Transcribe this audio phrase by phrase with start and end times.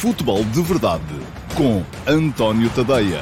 [0.00, 1.04] Futebol de Verdade
[1.54, 3.20] com António Tadeia.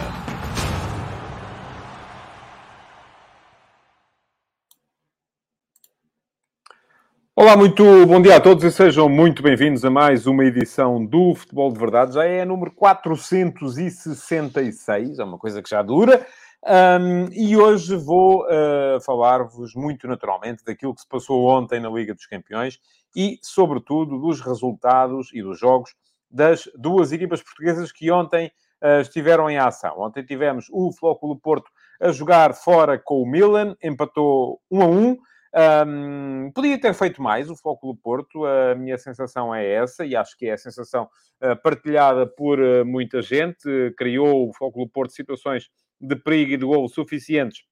[7.34, 11.34] Olá, muito bom dia a todos e sejam muito bem-vindos a mais uma edição do
[11.34, 12.14] Futebol de Verdade.
[12.14, 16.24] Já é a número 466, é uma coisa que já dura.
[16.64, 22.14] Um, e hoje vou uh, falar-vos muito naturalmente daquilo que se passou ontem na Liga
[22.14, 22.78] dos Campeões
[23.16, 25.92] e, sobretudo, dos resultados e dos jogos
[26.30, 28.50] das duas equipas portuguesas que ontem
[28.82, 30.00] uh, estiveram em ação.
[30.00, 31.70] Ontem tivemos o Flóculo Porto
[32.00, 35.18] a jogar fora com o Milan, empatou 1 a 1.
[35.86, 40.36] Um, podia ter feito mais o Flóculo Porto, a minha sensação é essa, e acho
[40.36, 41.08] que é a sensação
[41.42, 43.92] uh, partilhada por uh, muita gente.
[43.96, 45.70] criou o Flóculo Porto situações
[46.00, 47.64] de perigo e de golo suficientes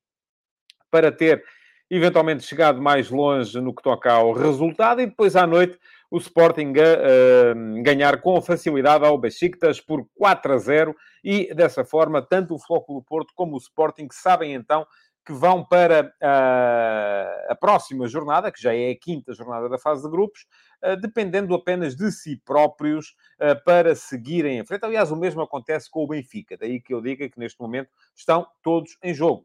[0.91, 1.45] para ter
[1.91, 5.79] eventualmente chegado mais longe no que toca ao resultado, e depois à noite
[6.11, 11.85] o Sporting a uh, ganhar com facilidade ao Besiktas por 4 a 0, e dessa
[11.85, 14.87] forma, tanto o Flóculo Porto como o Sporting sabem então
[15.27, 20.05] que vão para uh, a próxima jornada, que já é a quinta jornada da fase
[20.05, 20.47] de grupos,
[20.85, 24.85] uh, dependendo apenas de si próprios uh, para seguirem em frente.
[24.85, 28.47] Aliás, o mesmo acontece com o Benfica, daí que eu diga que neste momento estão
[28.63, 29.45] todos em jogo.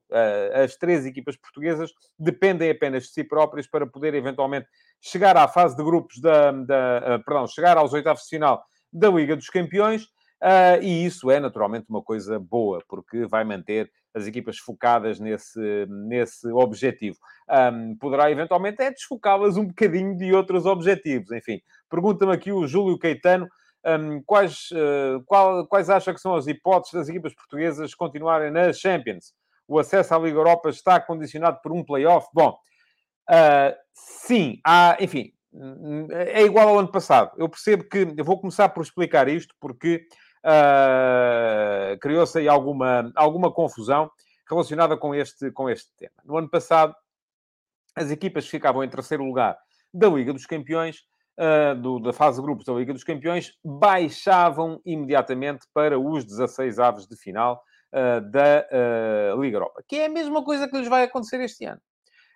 [0.64, 4.68] as três equipas portuguesas dependem apenas de si próprias para poder eventualmente
[5.02, 9.36] chegar à fase de grupos da, da perdão, chegar aos oitavos de final da Liga
[9.36, 10.04] dos Campeões.
[10.42, 15.86] Uh, e isso é naturalmente uma coisa boa, porque vai manter as equipas focadas nesse,
[15.88, 17.18] nesse objetivo.
[17.50, 21.32] Um, poderá eventualmente é desfocá-las um bocadinho de outros objetivos.
[21.32, 23.48] Enfim, pergunta-me aqui o Júlio Caetano.
[23.84, 28.72] Um, quais, uh, qual, quais acha que são as hipóteses das equipas portuguesas continuarem na
[28.74, 29.34] Champions?
[29.68, 32.28] O acesso à Liga Europa está condicionado por um play-off?
[32.34, 32.58] Bom,
[33.30, 35.32] uh, sim, há, enfim,
[36.12, 37.32] é igual ao ano passado.
[37.38, 40.06] Eu percebo que, eu vou começar por explicar isto, porque
[40.46, 44.12] uh, criou-se aí alguma, alguma confusão
[44.50, 46.14] relacionada com este, com este tema.
[46.26, 46.96] No ano passado,
[47.96, 49.58] as equipas que ficavam em terceiro lugar
[49.94, 51.00] da Liga dos Campeões,
[51.40, 56.80] uh, do, da fase de grupos da Liga dos Campeões, baixavam imediatamente para os 16
[56.80, 57.62] aves de final
[57.94, 58.66] uh, da
[59.40, 61.82] Liga Europa, que é a mesma coisa que lhes vai acontecer este ano.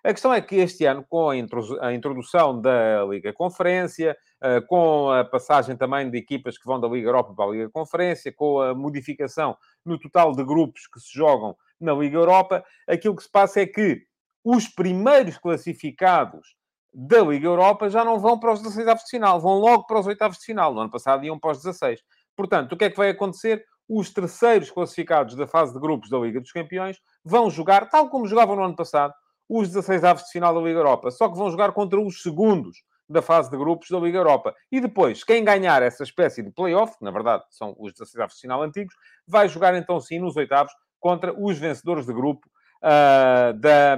[0.06, 5.24] A questão é que este ano, com a introdução da Liga Conferência, eh, com a
[5.24, 8.72] passagem também de equipas que vão da Liga Europa para a Liga Conferência, com a
[8.72, 13.62] modificação no total de grupos que se jogam na Liga Europa, aquilo que se passa
[13.62, 14.00] é que
[14.44, 16.54] os primeiros classificados
[16.94, 19.98] da Liga Europa já não vão para os 16 avos de final, vão logo para
[19.98, 20.72] os oitavos de final.
[20.72, 22.00] No ano passado iam para os 16.
[22.36, 23.64] Portanto, o que é que vai acontecer?
[23.88, 28.28] Os terceiros classificados da fase de grupos da Liga dos Campeões vão jogar, tal como
[28.28, 29.12] jogavam no ano passado,
[29.48, 31.10] os 16 aves de final da Liga Europa.
[31.10, 34.54] Só que vão jogar contra os segundos da fase de grupos da Liga Europa.
[34.70, 38.34] E depois, quem ganhar essa espécie de play-off, que na verdade são os 16 aves
[38.36, 38.94] de final antigos,
[39.26, 42.48] vai jogar então sim nos oitavos contra os vencedores de grupo
[42.82, 43.96] uh, da,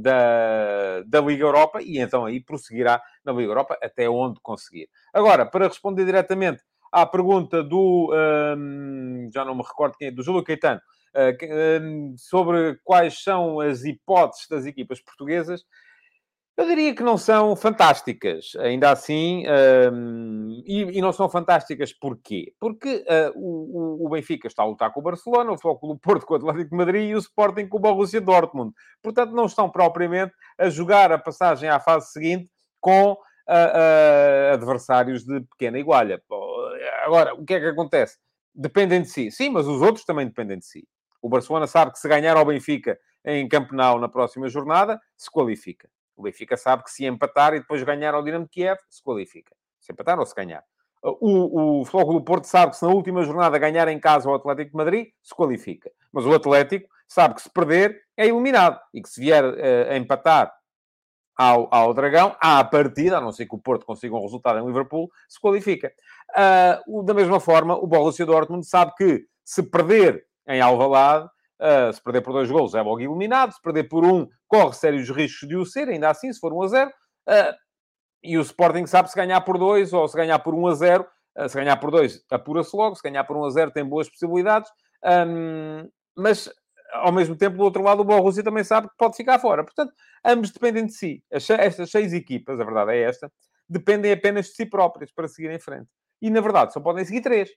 [0.00, 4.88] da, da Liga Europa e então aí prosseguirá na Liga Europa até onde conseguir.
[5.12, 6.62] Agora, para responder diretamente
[6.92, 10.80] à pergunta do, um, ah, já não me recordo quem é, do Júlio Caetano,
[12.16, 15.62] sobre quais são as hipóteses das equipas portuguesas,
[16.58, 19.44] eu diria que não são fantásticas, ainda assim,
[19.92, 22.52] um, e, não são fantásticas porquê?
[22.58, 23.04] Porque
[23.36, 26.76] o, Benfica está a lutar com o Barcelona, o Flóculo Porto com o Atlético de
[26.76, 28.74] Madrid e o Sporting com o Borussia Dortmund.
[29.00, 33.16] Portanto, não estão propriamente a jogar a passagem à fase seguinte com
[34.52, 36.20] adversários de pequena igualha.
[37.04, 38.18] Agora, o que é que acontece?
[38.52, 39.30] Dependem de si.
[39.30, 40.88] Sim, mas os outros também dependem de si.
[41.20, 45.88] O Barcelona sabe que se ganhar ao Benfica em Campenau na próxima jornada, se qualifica.
[46.16, 49.54] O Benfica sabe que se empatar e depois ganhar ao Dinamo Kiev, se qualifica.
[49.80, 50.64] Se empatar ou se ganhar.
[51.02, 54.34] O, o Futebol do Porto sabe que se na última jornada ganhar em casa ao
[54.34, 55.90] Atlético de Madrid, se qualifica.
[56.12, 58.80] Mas o Atlético sabe que se perder, é eliminado.
[58.92, 60.52] E que se vier uh, a empatar
[61.36, 64.66] ao, ao Dragão, à partida, a não ser que o Porto consiga um resultado em
[64.66, 65.92] Liverpool, se qualifica.
[66.88, 71.26] Uh, da mesma forma, o Borussia Dortmund sabe que se perder em Alvalade,
[71.60, 75.10] uh, se perder por dois golos é logo eliminado, se perder por um, corre sérios
[75.10, 76.90] riscos de o ser, ainda assim, se for 1 a 0.
[76.90, 77.54] Uh,
[78.22, 81.06] e o Sporting sabe se ganhar por dois ou se ganhar por 1 a 0.
[81.36, 82.96] Uh, se ganhar por dois, apura-se logo.
[82.96, 84.70] Se ganhar por 1 a 0, tem boas possibilidades.
[85.04, 86.50] Um, mas,
[86.94, 89.62] ao mesmo tempo, do outro lado, o Borussia também sabe que pode ficar fora.
[89.62, 89.92] Portanto,
[90.24, 91.22] ambos dependem de si.
[91.30, 93.30] Estas seis equipas, a verdade é esta,
[93.68, 95.88] dependem apenas de si próprias para seguir em frente.
[96.20, 97.50] E, na verdade, só podem seguir três.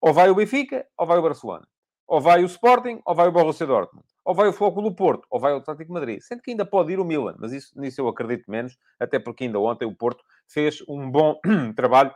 [0.00, 1.66] Ou vai o Benfica, ou vai o Barcelona.
[2.06, 4.06] Ou vai o Sporting, ou vai o Borussia Dortmund.
[4.24, 6.20] Ou vai o Foco do Porto, ou vai o Atlético Madrid.
[6.20, 9.44] Sendo que ainda pode ir o Milan, mas isso, nisso eu acredito menos, até porque
[9.44, 11.38] ainda ontem o Porto fez um bom
[11.76, 12.14] trabalho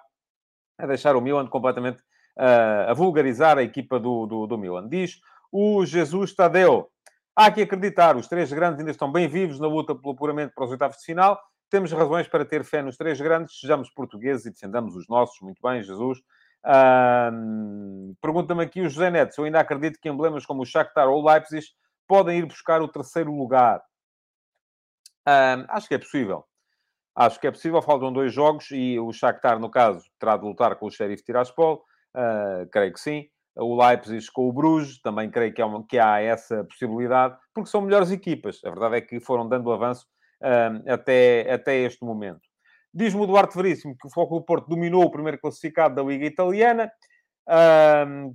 [0.78, 2.02] a deixar o Milan completamente
[2.38, 4.88] a vulgarizar a equipa do, do, do Milan.
[4.88, 5.20] Diz
[5.50, 6.88] o Jesus Tadeu.
[7.34, 10.64] Há que acreditar, os três grandes ainda estão bem vivos na luta pelo apuramento para
[10.64, 11.40] os oitavos de final.
[11.70, 15.40] Temos razões para ter fé nos três grandes, sejamos portugueses e defendamos os nossos.
[15.40, 16.18] Muito bem, Jesus.
[18.20, 21.22] Pergunta-me aqui o José Neto se eu ainda acredito que emblemas como o Shakhtar ou
[21.22, 21.66] o Leipzig
[22.06, 23.82] podem ir buscar o terceiro lugar.
[25.68, 26.44] acho que é possível.
[27.18, 27.82] Acho que é possível.
[27.82, 31.82] Faltam dois jogos e o Shakhtar, no caso, terá de lutar com o Sheriff Tiraspol.
[32.14, 33.26] Uh, creio que sim.
[33.56, 37.68] O Leipzig com o Bruges, também creio que, é uma, que há essa possibilidade, porque
[37.68, 38.60] são melhores equipas.
[38.64, 40.06] A verdade é que foram dando avanço
[40.40, 42.47] uh, até, até este momento.
[42.92, 46.24] Diz-me o Duarte Veríssimo que o Foco do Porto dominou o primeiro classificado da Liga
[46.24, 46.90] Italiana,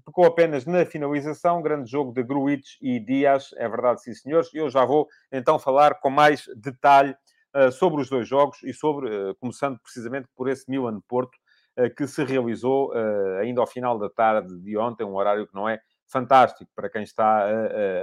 [0.03, 4.50] tocou apenas na finalização, grande jogo de Gruitch e Dias, é verdade, sim senhores.
[4.53, 7.15] Eu já vou então falar com mais detalhe
[7.55, 11.35] uh, sobre os dois jogos e sobre, uh, começando precisamente por esse Milan-Porto,
[11.77, 12.91] uh, que se realizou
[13.39, 17.03] ainda ao final da tarde de ontem, um horário que não é fantástico para quem
[17.03, 17.47] está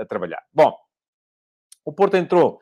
[0.01, 0.43] a trabalhar.
[0.53, 0.77] Bom,
[1.85, 2.61] o Porto entrou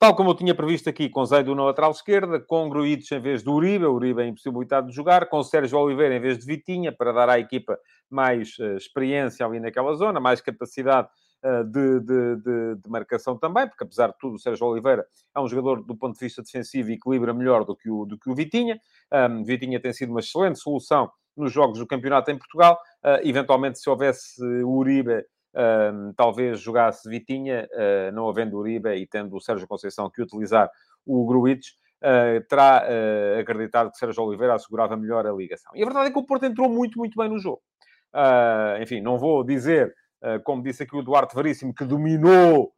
[0.00, 3.42] Tal como eu tinha previsto aqui, com Zeido na lateral esquerda, com Gruites em vez
[3.42, 7.12] de Uribe, Uribe é impossibilitado de jogar, com Sérgio Oliveira em vez de Vitinha, para
[7.12, 11.06] dar à equipa mais uh, experiência ali naquela zona, mais capacidade
[11.44, 15.04] uh, de, de, de, de, marcação também, porque apesar de tudo, o Sérgio Oliveira
[15.36, 18.18] é um jogador do ponto de vista defensivo e equilibra melhor do que o, do
[18.18, 18.80] que o Vitinha.
[19.12, 22.80] Um, Vitinha tem sido uma excelente solução nos jogos do campeonato em Portugal.
[23.04, 29.36] Uh, eventualmente, se houvesse Uribe uh, talvez jogasse Vitinha, uh, não havendo Uribe e tendo
[29.36, 30.70] o Sérgio Conceição que utilizar
[31.06, 31.68] o Gruitch,
[32.02, 35.72] uh, terá uh, acreditado que Sérgio Oliveira assegurava melhor a ligação.
[35.74, 37.62] E a verdade é que o Porto entrou muito, muito bem no jogo.
[38.80, 39.94] enfim, não vou dizer,
[40.44, 42.72] como disse aqui o Duarte Veríssimo, que dominou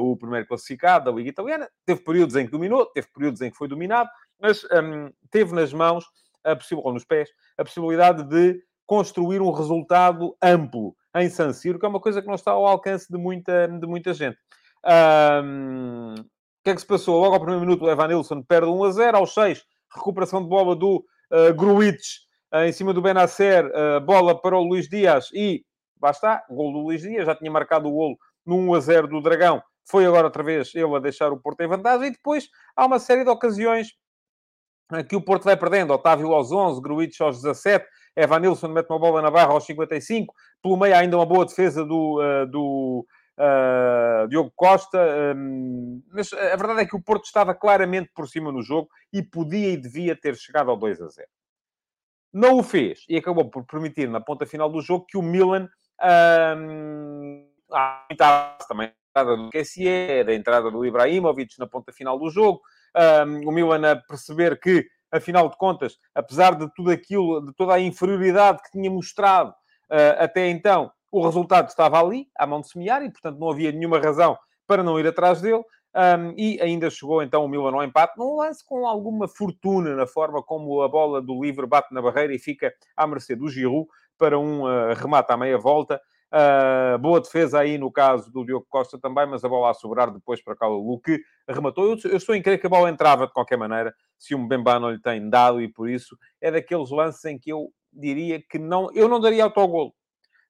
[0.00, 1.68] o primeiro classificado da Liga Italiana.
[1.84, 4.08] Teve períodos em que dominou, teve períodos em que foi dominado,
[4.40, 6.04] mas um, teve nas mãos,
[6.44, 11.86] a ou nos pés, a possibilidade de construir um resultado amplo em San Siro, que
[11.86, 14.38] é uma coisa que não está ao alcance de muita, de muita gente.
[14.84, 17.20] Um, o que é que se passou?
[17.20, 19.16] Logo ao primeiro minuto, o Evan Nilsson perde 1 a 0.
[19.16, 19.64] Aos 6,
[19.94, 22.18] recuperação de bola do uh, Gruitch
[22.52, 23.66] uh, em cima do Benacer.
[23.66, 25.64] Uh, bola para o Luís Dias e,
[25.96, 27.26] basta, gol do Luís Dias.
[27.26, 29.62] Já tinha marcado o golo no 1 a 0 do Dragão.
[29.88, 32.08] Foi agora outra vez ele a deixar o Porto em vantagem.
[32.08, 33.88] E depois há uma série de ocasiões
[35.08, 35.92] que o Porto vai perdendo.
[35.92, 37.86] Otávio aos 11, Gruitch aos 17.
[38.18, 40.34] Evanilson mete uma bola na barra aos 55.
[40.62, 43.06] Pelo meio ainda uma boa defesa do, uh, do
[43.38, 44.98] uh, Diogo Costa.
[45.36, 49.22] Um, mas a verdade é que o Porto estava claramente por cima no jogo e
[49.22, 51.28] podia e devia ter chegado ao 2 a 0.
[52.32, 55.68] Não o fez e acabou por permitir na ponta final do jogo que o Milan
[56.56, 57.48] um,
[58.68, 62.60] também a entrada do Kessier, a entrada do Ibrahimovic na ponta final do jogo,
[63.26, 67.74] um, o Milan a perceber que afinal de contas, apesar de tudo aquilo, de toda
[67.74, 72.68] a inferioridade que tinha mostrado uh, até então, o resultado estava ali, à mão de
[72.68, 75.62] semear, e portanto não havia nenhuma razão para não ir atrás dele.
[75.94, 80.06] Um, e ainda chegou então o Milan ao empate, num lance com alguma fortuna na
[80.06, 83.88] forma como a bola do livre bate na barreira e fica à mercê do Giroud
[84.18, 86.00] para um uh, remate à meia volta.
[86.30, 90.12] Uh, boa defesa aí no caso do Diogo Costa também, mas a bola a sobrar
[90.12, 91.90] depois para Calulu, que rematou.
[91.90, 94.78] Eu, eu estou em crer que a bola entrava de qualquer maneira, se o Mbemba
[94.78, 98.58] não lhe tem dado, e por isso é daqueles lances em que eu diria que
[98.58, 98.90] não...
[98.94, 99.94] Eu não daria autogolo.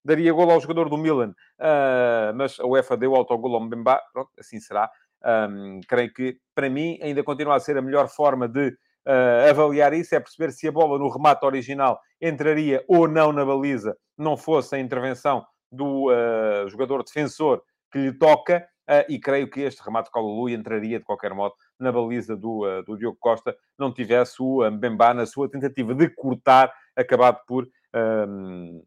[0.05, 1.31] Daria golo ao jogador do Milan,
[1.61, 4.01] uh, mas a UEFA deu autogolo ao Mbemba.
[4.13, 4.91] Pronto, assim será.
[5.25, 9.93] Um, creio que, para mim, ainda continua a ser a melhor forma de uh, avaliar
[9.93, 14.37] isso, é perceber se a bola no remate original entraria ou não na baliza, não
[14.37, 19.83] fosse a intervenção do uh, jogador defensor que lhe toca, uh, e creio que este
[19.83, 23.93] remate de Colulu entraria de qualquer modo na baliza do, uh, do Diogo Costa, não
[23.93, 28.83] tivesse o Mbemba na sua tentativa de cortar, acabado por um,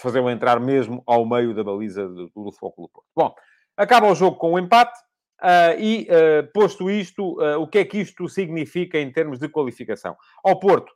[0.00, 3.06] fazê-lo entrar mesmo ao meio da baliza do, do Foco do Porto.
[3.14, 3.34] Bom,
[3.76, 4.98] acaba o jogo com o um empate.
[5.40, 9.48] Uh, e, uh, posto isto, uh, o que é que isto significa em termos de
[9.48, 10.16] qualificação?
[10.44, 10.92] Ao Porto,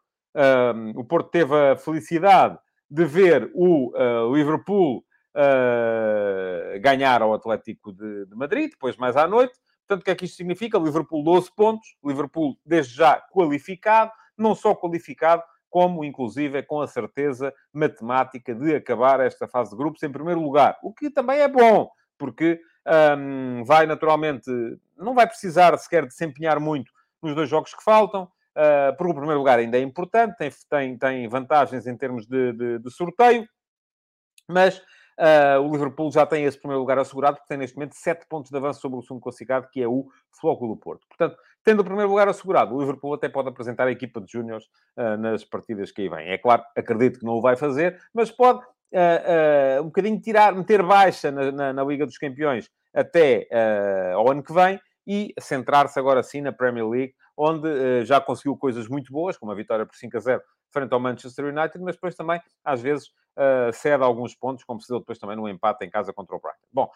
[0.95, 2.59] o Porto teve a felicidade
[2.91, 3.93] de ver o
[4.35, 5.05] Liverpool
[5.37, 9.55] uh, ganhar ao Atlético de, de, Madrid, depois mais à noite.
[9.87, 10.79] Portanto, o que é que isto significa?
[10.79, 17.53] Liverpool 12 pontos, Liverpool desde já qualificado, não só qualificado, como inclusive com a certeza
[17.73, 21.91] matemática de acabar esta fase de grupos em primeiro lugar, o que também é bom,
[22.19, 22.61] porque
[23.19, 24.51] um, vai naturalmente,
[24.97, 26.91] não vai precisar sequer de se empenhar muito
[27.23, 30.99] nos dois jogos que faltam, uh, porque o primeiro lugar ainda é importante, tem, tem,
[30.99, 33.47] tem vantagens em termos de, de, de sorteio,
[34.49, 34.83] mas
[35.19, 38.51] Uh, o Liverpool já tem esse primeiro lugar assegurado, porque tem neste momento 7 pontos
[38.51, 40.07] de avanço sobre o segundo classificado, que é o
[40.39, 41.07] Flóculo do Porto.
[41.09, 44.67] Portanto, tendo o primeiro lugar assegurado, o Liverpool até pode apresentar a equipa de júniores
[44.95, 46.29] uh, nas partidas que aí vêm.
[46.29, 48.61] É claro, acredito que não o vai fazer, mas pode
[49.83, 53.47] um bocadinho tirar, meter baixa na, na, na Liga dos Campeões até
[54.15, 58.89] ao ano que vem e centrar-se agora sim na Premier League, onde já conseguiu coisas
[58.89, 62.15] muito boas, como a vitória por 5 a 0 frente ao Manchester United, mas depois
[62.15, 65.91] também, às vezes, uh, cede alguns pontos, como se deu depois também no empate em
[65.91, 66.67] casa contra o Brighton.
[66.73, 66.91] Bom,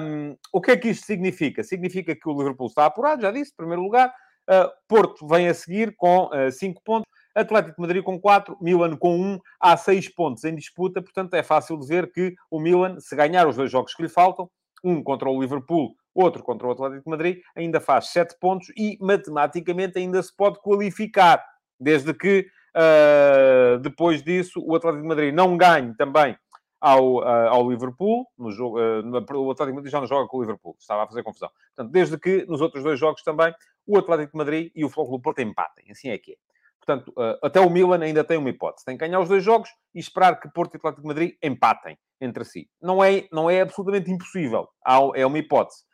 [0.00, 1.62] um, o que é que isto significa?
[1.62, 4.12] Significa que o Liverpool está apurado, já disse, primeiro lugar.
[4.48, 7.12] Uh, Porto vem a seguir com 5 uh, pontos.
[7.34, 11.42] Atlético de Madrid com 4, Milan com 1, há 6 pontos em disputa, portanto é
[11.42, 14.50] fácil de ver que o Milan, se ganhar os dois jogos que lhe faltam,
[14.84, 18.98] um contra o Liverpool, outro contra o Atlético de Madrid, ainda faz 7 pontos e
[19.00, 21.44] matematicamente ainda se pode qualificar,
[21.78, 26.36] desde que Uh, depois disso, o Atlético de Madrid não ganha também
[26.80, 28.26] ao, uh, ao Liverpool.
[28.38, 30.76] No jogo, uh, o Atlético de Madrid já não joga com o Liverpool.
[30.78, 31.50] Estava a fazer confusão.
[31.74, 33.54] Portanto, desde que nos outros dois jogos também,
[33.86, 35.90] o Atlético de Madrid e o Futebol Porto empatem.
[35.90, 36.36] Assim é que é.
[36.84, 38.84] Portanto, até o Milan ainda tem uma hipótese.
[38.84, 41.96] Tem que ganhar os dois jogos e esperar que Porto e Atlético de Madrid empatem
[42.20, 42.68] entre si.
[42.80, 44.68] Não é, não é absolutamente impossível.
[44.84, 45.84] Há, é uma hipótese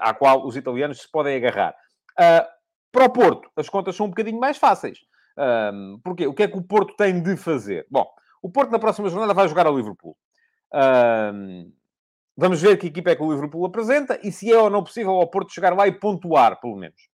[0.00, 1.74] à qual os italianos se podem agarrar.
[2.92, 4.98] para o Porto, as contas são um bocadinho mais fáceis
[5.36, 6.26] um, porquê?
[6.26, 7.86] O que é que o Porto tem de fazer?
[7.90, 8.06] Bom,
[8.42, 10.16] o Porto na próxima jornada vai jogar ao Liverpool.
[10.72, 11.72] Um,
[12.36, 15.12] vamos ver que equipa é que o Liverpool apresenta e se é ou não possível
[15.12, 17.08] ao Porto chegar lá e pontuar, pelo menos.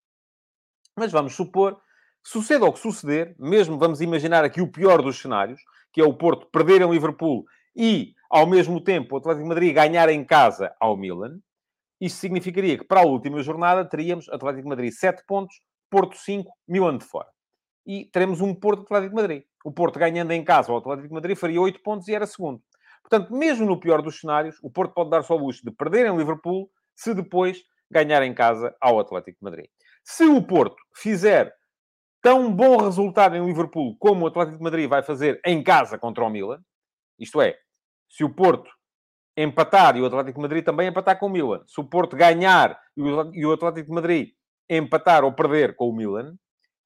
[0.97, 1.81] Mas vamos supor,
[2.23, 5.61] suceda o que suceder, mesmo vamos imaginar aqui o pior dos cenários,
[5.93, 9.75] que é o Porto perder em Liverpool e, ao mesmo tempo, o Atlético de Madrid
[9.75, 11.39] ganhar em casa ao Milan.
[12.03, 16.99] Isto significaria que para a última jornada teríamos Atlético Madrid 7 pontos, Porto 5, Milan
[16.99, 17.29] de fora
[17.87, 19.45] e teremos um Porto Atlético Madrid.
[19.65, 22.61] O Porto ganhando em casa o Atlético Madrid faria 8 pontos e era segundo.
[23.03, 26.17] Portanto, mesmo no pior dos cenários, o Porto pode dar-se ao luxo de perder em
[26.17, 29.67] Liverpool se depois ganhar em casa ao Atlético de Madrid.
[30.03, 31.55] Se o Porto fizer
[32.21, 36.25] tão bom resultado em Liverpool como o Atlético de Madrid vai fazer em casa contra
[36.25, 36.61] o Milan,
[37.17, 37.57] isto é,
[38.09, 38.69] se o Porto
[39.37, 42.79] empatar e o Atlético de Madrid também empatar com o Milan, se o Porto ganhar
[42.97, 44.29] e o Atlético de Madrid
[44.69, 46.35] empatar ou perder com o Milan,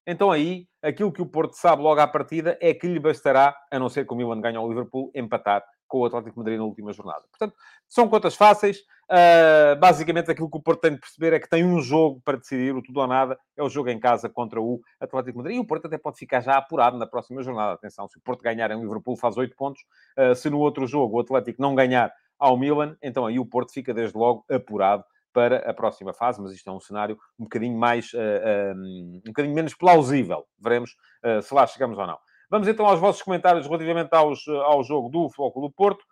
[0.05, 3.77] então aí aquilo que o Porto sabe logo à partida é que lhe bastará, a
[3.77, 6.65] não ser que o Milan ganhe ao Liverpool, empatar com o Atlético de Madrid na
[6.65, 7.23] última jornada.
[7.29, 7.55] Portanto,
[7.87, 8.79] são contas fáceis.
[9.09, 12.37] Uh, basicamente, aquilo que o Porto tem de perceber é que tem um jogo para
[12.37, 15.57] decidir, o tudo ou nada, é o jogo em casa contra o Atlético de Madrid.
[15.57, 17.73] E o Porto até pode ficar já apurado na próxima jornada.
[17.73, 19.81] Atenção, se o Porto ganhar em Liverpool faz 8 pontos.
[20.17, 23.71] Uh, se no outro jogo o Atlético não ganhar ao Milan, então aí o Porto
[23.71, 25.03] fica desde logo apurado
[25.33, 29.27] para a próxima fase, mas isto é um cenário um bocadinho mais, uh, um, um
[29.27, 30.45] bocadinho menos plausível.
[30.59, 32.17] Veremos uh, se lá chegamos ou não.
[32.49, 36.03] Vamos então aos vossos comentários relativamente aos, ao jogo do Futebol do Porto.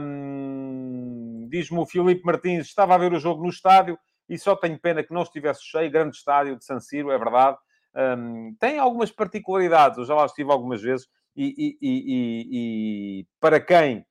[0.00, 4.78] Um, Diz-me o Filipe Martins, estava a ver o jogo no estádio e só tenho
[4.78, 5.90] pena que não estivesse cheio.
[5.90, 7.58] Grande estádio de San Siro, é verdade.
[7.94, 13.60] Um, tem algumas particularidades, eu já lá estive algumas vezes e, e, e, e para
[13.60, 14.04] quem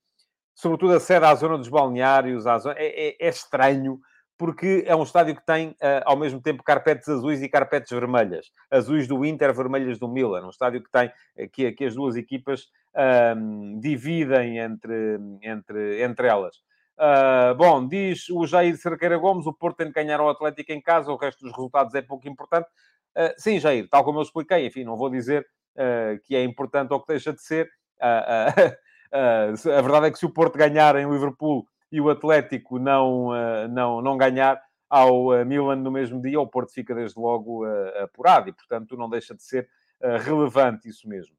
[0.53, 2.75] sobretudo a sede à zona dos balneários, zona...
[2.77, 3.99] É, é, é, estranho,
[4.37, 8.51] porque é um estádio que tem, uh, ao mesmo tempo, carpetes azuis e carpetes vermelhas.
[8.69, 10.45] Azuis do Inter, vermelhas do Milan.
[10.45, 12.67] Um estádio que tem, eh, que, que as duas equipas
[13.79, 16.57] dividem entre, entre, entre elas.
[16.97, 20.81] Uh, bom, diz o Jair Cerqueira Gomes, o Porto tem de ganhar ao Atlético em
[20.81, 22.67] casa, o resto dos resultados é pouco importante.
[23.17, 25.45] Uh, sim, Jair, tal como eu expliquei, enfim, não vou dizer
[25.75, 27.69] uh, que é importante ou que deixa de ser.
[29.13, 33.27] Uh, a verdade é que se o Porto ganhar em Liverpool e o Atlético não,
[33.27, 37.63] uh, não, não ganhar ao uh, Milan no mesmo dia, o Porto fica desde logo
[38.01, 39.69] apurado e, portanto, não deixa de ser
[40.19, 41.35] relevante isso mesmo.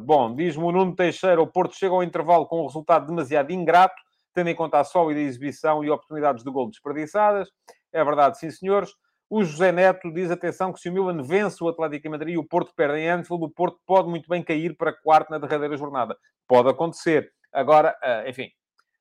[0.00, 4.02] bom, diz-me o Nuno Teixeira, o Porto chega ao intervalo com um resultado demasiado ingrato,
[4.34, 7.48] tendo em conta a sólida exibição e oportunidades de gol desperdiçadas.
[7.92, 8.90] É verdade, sim, senhores.
[9.28, 12.46] O José Neto diz, atenção, que se o Milan vence o Atlético Madrid e o
[12.46, 16.16] Porto perde em Anfield, o Porto pode muito bem cair para quarto na derradeira jornada.
[16.46, 17.32] Pode acontecer.
[17.52, 18.48] Agora, eh, enfim,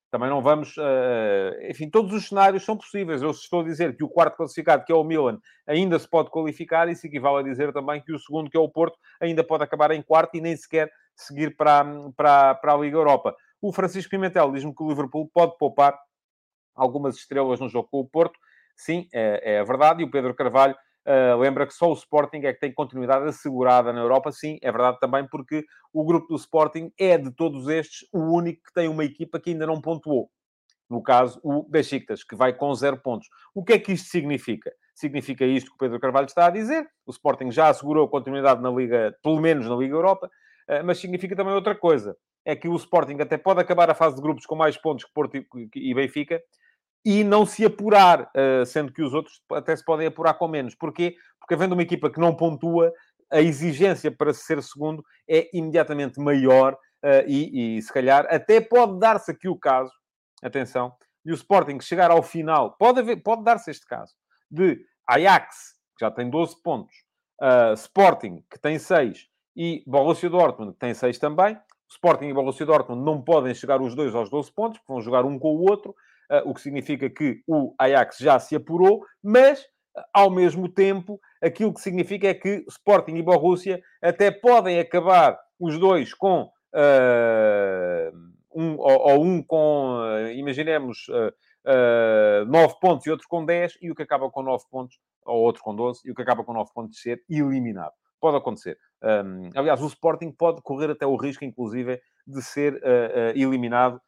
[0.10, 0.74] também não vamos...
[0.80, 3.22] Eh, enfim, todos os cenários são possíveis.
[3.22, 6.32] Eu estou a dizer que o quarto classificado, que é o Milan, ainda se pode
[6.32, 9.64] qualificar, isso equivale a dizer também que o segundo, que é o Porto, ainda pode
[9.64, 11.86] acabar em quarto e nem sequer seguir para,
[12.18, 13.36] para, para a Liga Europa.
[13.62, 15.96] O Francisco Pimentel diz-me que o Liverpool pode poupar
[16.76, 18.40] algumas estrelas no jogo com o Porto,
[18.76, 20.02] Sim, é, é verdade.
[20.02, 23.94] E o Pedro Carvalho uh, lembra que só o Sporting é que tem continuidade assegurada
[23.94, 24.32] na Europa.
[24.32, 25.64] Sim, é verdade também, porque
[25.94, 29.52] o grupo do Sporting é, de todos estes, o único que tem uma equipa que
[29.52, 30.30] ainda não pontuou.
[30.90, 33.28] No caso, o Besiktas, que vai com zero pontos.
[33.56, 34.72] O que é que isto significa?
[34.94, 36.88] Significa isto que o Pedro Carvalho está a dizer.
[37.06, 41.36] O Sporting já assegurou continuidade na Liga, pelo menos na Liga Europa, uh, mas significa
[41.36, 42.16] também outra coisa.
[42.48, 45.12] É que o Sporting até pode acabar a fase de grupos com mais pontos que
[45.12, 45.36] Porto
[45.76, 46.40] e Benfica,
[47.06, 48.32] e não se apurar,
[48.66, 50.74] sendo que os outros até se podem apurar com menos.
[50.74, 51.16] Porquê?
[51.40, 52.92] Porque havendo uma equipa que não pontua,
[53.32, 56.76] a exigência para ser segundo é imediatamente maior
[57.28, 59.92] e, e se calhar até pode dar-se aqui o caso,
[60.44, 60.94] atenção,
[61.26, 64.14] de o Sporting chegar ao final, pode, pode dar-se este caso,
[64.50, 66.94] de Ajax, que já tem 12 pontos,
[67.42, 71.58] uh, Sporting, que tem 6, e Borussia Dortmund, que tem 6 também.
[71.90, 75.26] Sporting e Borussia Dortmund não podem chegar os dois aos 12 pontos, porque vão jogar
[75.26, 75.96] um com o outro,
[76.46, 79.66] o que significa que o Ajax já se apurou, mas,
[80.14, 85.78] ao mesmo tempo, aquilo que significa é que Sporting e Borussia até podem acabar os
[85.80, 86.50] dois com...
[86.74, 90.00] Uh, um, ou, ou um com,
[90.34, 94.98] imaginemos, uh, 9 pontos e outro com 10, e o que acaba com 9 pontos,
[95.26, 97.94] ou outro com 12, e o que acaba com 9 pontos ser eliminado.
[98.20, 98.78] Pode acontecer.
[99.04, 103.96] Um, aliás, o Sporting pode correr até o risco, inclusive, de ser uh, uh, eliminado
[103.96, 104.02] uh,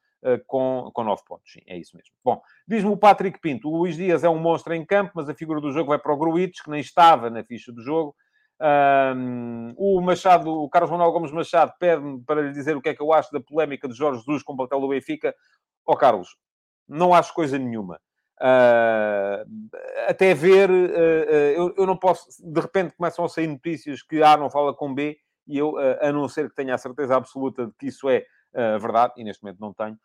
[0.45, 1.51] com, com 9 pontos.
[1.51, 2.11] Sim, é isso mesmo.
[2.23, 5.35] Bom, diz-me o Patrick Pinto, o Luís Dias é um monstro em campo, mas a
[5.35, 8.15] figura do jogo vai para o Gruites, que nem estava na ficha do jogo.
[8.59, 12.95] Um, o Machado, o Carlos Manuel Gomes Machado pede-me para lhe dizer o que é
[12.95, 15.33] que eu acho da polémica de Jorge Jesus com o papel do Benfica.
[15.85, 16.35] Ó oh, Carlos,
[16.87, 17.99] não acho coisa nenhuma.
[18.39, 19.69] Uh,
[20.07, 24.21] até ver, uh, uh, eu, eu, não posso, de repente começam a sair notícias que
[24.21, 25.17] A não fala com B,
[25.47, 28.25] e eu, a não ser que tenha a certeza absoluta de que isso é
[28.81, 29.97] verdade, e neste momento não tenho,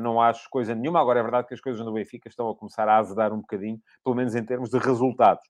[0.00, 1.00] não acho coisa nenhuma.
[1.00, 3.80] Agora é verdade que as coisas no Benfica estão a começar a azedar um bocadinho,
[4.04, 5.42] pelo menos em termos de resultados.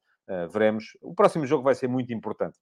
[0.52, 0.84] veremos.
[1.02, 2.58] O próximo jogo vai ser muito importante.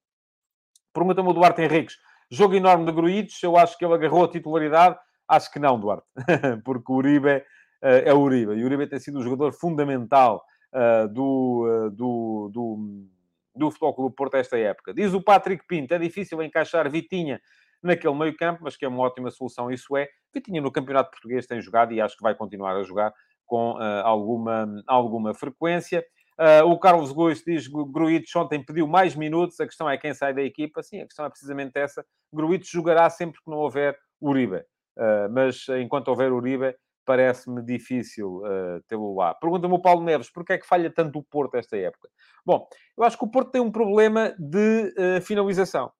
[0.93, 1.97] Pergunta-me o Duarte Henriques.
[2.31, 4.97] Jogo enorme de Gruites, eu acho que ele agarrou a titularidade.
[5.27, 6.07] Acho que não, Duarte,
[6.63, 7.43] porque o Uribe
[7.81, 8.53] eh, é o Uribe.
[8.53, 13.07] E o Uribe tem sido um jogador fundamental eh, do, eh, do, do,
[13.55, 14.93] do Futebol Clube Porto esta época.
[14.93, 17.39] Diz o Patrick Pinto, é difícil encaixar Vitinha
[17.81, 20.07] naquele meio campo, mas que é uma ótima solução, isso é.
[20.33, 23.13] Vitinha no Campeonato Português tem jogado e acho que vai continuar a jogar
[23.45, 26.05] com uh, alguma, alguma frequência.
[26.39, 30.13] Uh, o Carlos Gomes diz que Gruites ontem pediu mais minutos, a questão é quem
[30.13, 30.81] sai da equipa.
[30.81, 32.05] Sim, a questão é precisamente essa.
[32.33, 34.57] Gruites jogará sempre que não houver Uribe.
[34.97, 36.75] Uh, mas enquanto houver Uribe,
[37.09, 39.33] parece-me difícil uh, tê-lo lá.
[39.33, 42.07] Pergunta-me o Paulo Neves, porquê é que falha tanto o Porto esta época?
[42.45, 45.91] Bom, eu acho que o Porto tem um problema de uh, finalização,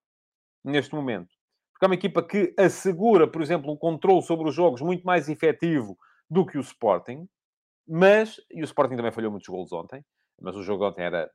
[0.64, 1.39] neste momento.
[1.80, 5.30] Porque é uma equipa que assegura, por exemplo, um controle sobre os jogos muito mais
[5.30, 5.98] efetivo
[6.30, 7.26] do que o Sporting,
[7.88, 10.04] mas, e o Sporting também falhou muitos golos ontem,
[10.42, 11.32] mas o jogo ontem era,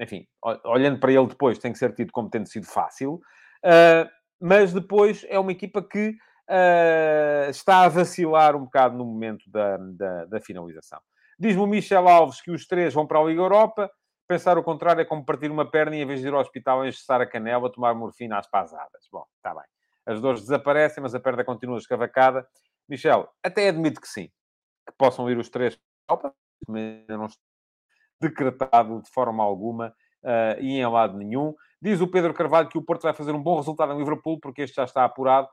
[0.00, 0.24] enfim,
[0.64, 4.08] olhando para ele depois, tem que ser tido como tendo sido fácil, uh,
[4.40, 9.78] mas depois é uma equipa que uh, está a vacilar um bocado no momento da,
[9.78, 11.00] da, da finalização.
[11.40, 13.90] Diz-me o Michel Alves que os três vão para a Liga Europa.
[14.28, 16.86] Pensar o contrário é como partir uma perna e, em vez de ir ao hospital,
[16.86, 19.08] engestar a canela, tomar morfina às pasadas.
[19.10, 19.77] Bom, está bem.
[20.08, 22.48] As dores desaparecem, mas a perna continua escavacada.
[22.88, 24.30] Michel, até admito que sim.
[24.86, 26.36] Que possam ir os três para a Europa.
[26.66, 27.42] Não está
[28.18, 29.94] decretado de forma alguma
[30.24, 31.54] uh, e em lado nenhum.
[31.80, 34.62] Diz o Pedro Carvalho que o Porto vai fazer um bom resultado em Liverpool, porque
[34.62, 35.46] este já está apurado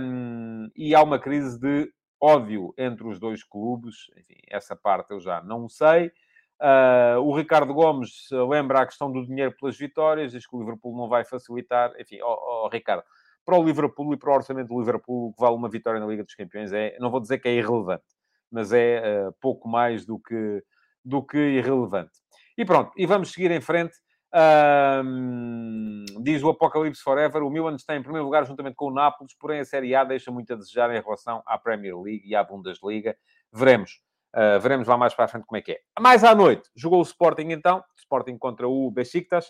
[0.00, 4.10] um, e há uma crise de ódio entre os dois clubes.
[4.16, 6.12] Enfim, essa parte eu já não sei.
[6.60, 10.96] Uh, o Ricardo Gomes lembra a questão do dinheiro pelas vitórias, diz que o Liverpool
[10.96, 11.92] não vai facilitar.
[11.98, 13.02] Enfim, oh, oh, Ricardo,
[13.46, 16.06] para o Liverpool e para o orçamento do Liverpool, o que vale uma vitória na
[16.06, 18.04] Liga dos Campeões é, não vou dizer que é irrelevante,
[18.50, 20.62] mas é uh, pouco mais do que,
[21.04, 22.18] do que irrelevante.
[22.58, 23.96] E pronto, e vamos seguir em frente.
[24.34, 29.34] Um, diz o Apocalipse Forever, o Milan está em primeiro lugar juntamente com o Nápoles,
[29.38, 32.42] porém a Série A deixa muito a desejar em relação à Premier League e à
[32.42, 33.16] Bundesliga.
[33.52, 34.02] Veremos.
[34.34, 35.80] Uh, veremos lá mais para a frente como é que é.
[35.98, 39.46] Mais à noite, jogou o Sporting então, Sporting contra o Besiktas.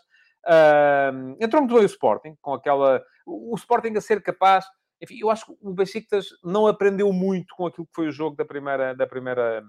[0.47, 3.03] Uh, entrou muito bem o Sporting, com aquela...
[3.27, 4.65] O, Sporting a ser capaz...
[5.03, 8.37] Enfim, eu acho que o Besiktas não aprendeu muito com aquilo que foi o jogo
[8.37, 8.95] da primeira...
[8.95, 9.63] Da primeira...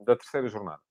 [0.00, 0.82] Da terceira jornada.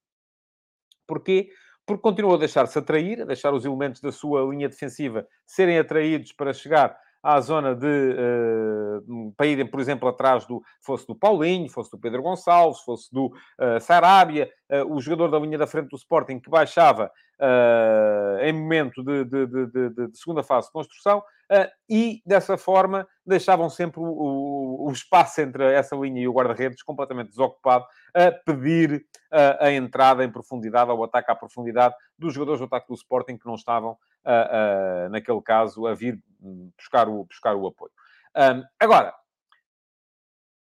[1.06, 1.52] Porquê?
[1.86, 6.32] porque continuou a deixar-se atrair, a deixar os elementos da sua linha defensiva serem atraídos
[6.32, 11.70] para chegar à zona de uh, para irem, por exemplo, atrás do fosse do Paulinho,
[11.70, 15.90] fosse do Pedro Gonçalves, fosse do uh, Sarabia, uh, o jogador da linha da frente
[15.90, 17.10] do Sporting que baixava
[18.42, 21.22] em momento de, de, de, de, segunda fase de construção
[21.90, 26.82] e dessa forma deixavam sempre o, o, o, espaço entre essa linha e o guarda-redes
[26.84, 29.06] completamente desocupado a pedir
[29.60, 33.48] a entrada em profundidade, ao ataque à profundidade dos jogadores do ataque do Sporting que
[33.48, 33.98] não estavam
[35.10, 36.22] naquele caso, a vir
[36.78, 37.92] buscar o, buscar o apoio.
[38.36, 39.14] Um, agora,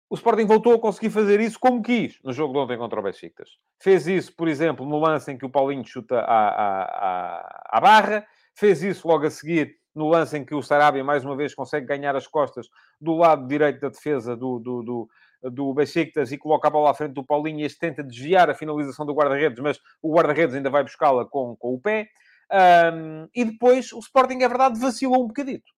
[0.10, 3.04] o Sporting voltou a conseguir fazer isso como quis no jogo de ontem contra o
[3.04, 3.58] Besiktas.
[3.82, 8.26] Fez isso, por exemplo, no lance em que o Paulinho chuta à, à, à barra.
[8.56, 11.88] Fez isso logo a seguir no lance em que o Sarabia, mais uma vez, consegue
[11.88, 12.70] ganhar as costas
[13.02, 15.10] do lado direito da defesa do, do, do,
[15.42, 19.06] do Besiktas e coloca a bola à frente do Paulinho este tenta desviar a finalização
[19.06, 22.08] do guarda-redes, mas o guarda-redes ainda vai buscá-la com, com o pé.
[22.52, 25.72] Um, e depois o Sporting, é verdade, vacilou um bocadito.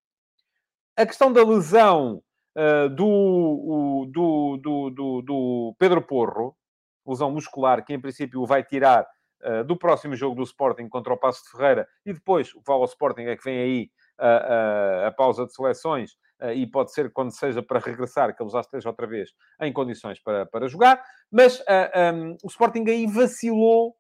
[0.96, 2.22] A questão da lesão
[2.56, 6.56] uh, do, o, do, do, do, do, Pedro Porro,
[7.06, 9.06] lesão muscular, que em princípio o vai tirar
[9.44, 12.72] uh, do próximo jogo do Sporting contra o Passo de Ferreira, e depois o que
[12.72, 16.12] ao Sporting é que vem aí uh, a pausa de seleções
[16.54, 19.30] e pode ser quando seja para regressar, que ele já esteja outra vez
[19.62, 21.60] em condições para, para jogar, mas
[22.14, 23.96] um, o Sporting aí vacilou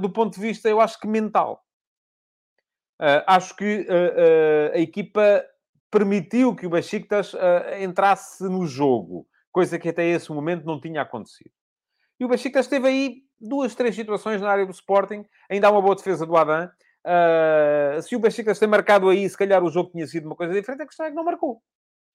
[0.00, 1.60] do ponto de vista, eu acho que mental.
[3.26, 3.86] Acho que
[4.72, 5.44] a equipa
[5.90, 7.34] permitiu que o Besiktas
[7.80, 11.50] entrasse no jogo, coisa que até esse momento não tinha acontecido.
[12.20, 15.24] E o Besiktas teve aí duas, três situações na área do Sporting.
[15.50, 16.70] Ainda há uma boa defesa do Adam.
[18.02, 20.82] Se o Besiktas tem marcado aí, se calhar o jogo tinha sido uma coisa diferente.
[20.82, 21.62] A questão é que não marcou.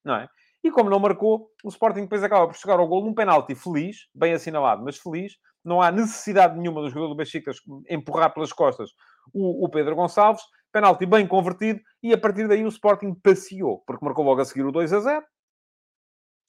[0.04, 0.28] Não é?
[0.62, 4.08] E como não marcou, o Sporting depois acaba por chegar ao gol num penalti feliz,
[4.14, 5.34] bem assinalado, mas feliz.
[5.64, 8.90] Não há necessidade nenhuma do jogador do Besiktas empurrar pelas costas
[9.32, 14.04] o, o Pedro Gonçalves penalti bem convertido, e a partir daí o Sporting passeou, porque
[14.04, 15.20] marcou logo a seguir o 2 a 0.
[15.20, 15.24] Uh,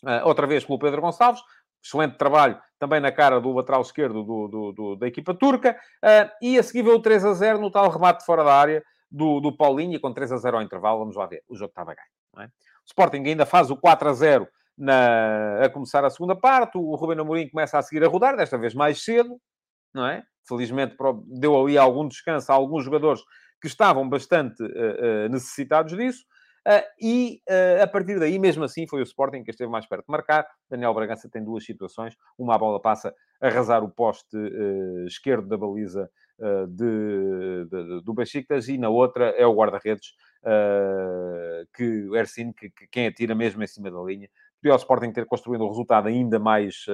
[0.05, 1.41] ah, outra vez pelo Pedro Gonçalves,
[1.83, 6.31] excelente trabalho também na cara do lateral esquerdo do, do, do, da equipa turca, uh,
[6.41, 9.39] e a seguir veio o 3 a 0 no tal remate fora da área do,
[9.39, 11.93] do Paulinho, e com 3 a 0 ao intervalo, vamos lá ver, o jogo estava
[11.93, 12.45] ganho.
[12.45, 12.49] É?
[12.49, 16.95] O Sporting ainda faz o 4 a 0 na, a começar a segunda parte, o
[16.95, 19.37] Ruben Amorim começa a seguir a rodar, desta vez mais cedo,
[19.93, 20.23] não é?
[20.47, 20.95] Felizmente
[21.27, 23.21] deu ali algum descanso a alguns jogadores
[23.61, 26.23] que estavam bastante uh, necessitados disso.
[26.69, 30.05] Uh, e uh, a partir daí, mesmo assim, foi o Sporting que esteve mais perto
[30.05, 30.45] de marcar.
[30.69, 32.15] Daniel Bragança tem duas situações.
[32.37, 36.09] Uma, a bola passa a arrasar o poste uh, esquerdo da baliza
[36.69, 40.13] de, de, do Besiktas e na outra é o guarda-redes,
[41.75, 44.29] que o Ersin, que, que, quem atira mesmo em cima da linha.
[44.61, 46.85] Podia o Sporting ter construído um resultado ainda mais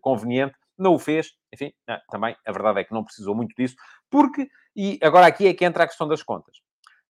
[0.00, 0.56] conveniente.
[0.76, 1.28] Não o fez.
[1.54, 1.72] Enfim,
[2.10, 3.76] também a verdade é que não precisou muito disso,
[4.10, 6.56] porque e agora aqui é que entra a questão das contas.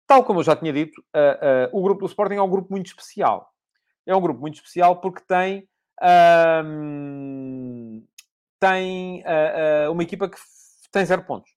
[0.07, 2.71] Tal como eu já tinha dito, uh, uh, o grupo do Sporting é um grupo
[2.71, 3.51] muito especial.
[4.07, 5.67] É um grupo muito especial porque tem,
[6.03, 6.63] uh,
[8.61, 10.37] tem ah, uma equipa que
[10.93, 11.51] tem zero pontos.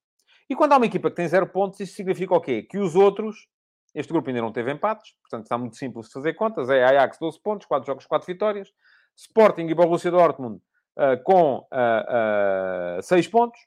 [0.50, 2.64] E quando há uma equipa que tem zero pontos, isso significa o quê?
[2.64, 3.50] Que os outros,
[3.94, 7.18] este grupo ainda não teve empates, portanto está muito simples de fazer contas, é Ajax
[7.20, 8.70] 12 pontos, 4 jogos, 4 vitórias,
[9.18, 10.62] Sporting e Borussia Dortmund
[11.26, 11.68] com
[13.04, 13.60] 6 pontos,